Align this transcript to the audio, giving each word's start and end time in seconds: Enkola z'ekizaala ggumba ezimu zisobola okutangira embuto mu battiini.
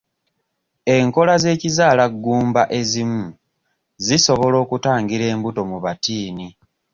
Enkola 0.95 1.33
z'ekizaala 1.43 2.05
ggumba 2.13 2.63
ezimu 2.79 3.25
zisobola 4.05 4.55
okutangira 4.63 5.23
embuto 5.33 5.61
mu 5.69 5.77
battiini. 5.85 6.47